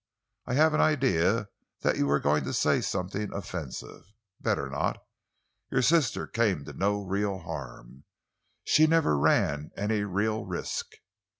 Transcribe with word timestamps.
I 0.47 0.55
have 0.55 0.73
an 0.73 0.81
idea 0.81 1.47
that 1.81 1.95
you 1.97 2.07
were 2.07 2.19
going 2.19 2.43
to 2.45 2.53
say 2.55 2.81
something 2.81 3.31
offensive. 3.31 4.11
Better 4.39 4.67
not. 4.67 4.97
Your 5.69 5.83
sister 5.83 6.25
came 6.25 6.65
to 6.65 6.73
no 6.73 7.03
real 7.03 7.37
harm. 7.37 8.05
She 8.65 8.87
never 8.87 9.15
ran 9.15 9.69
any 9.77 10.01
real 10.01 10.43
risk." 10.43 10.87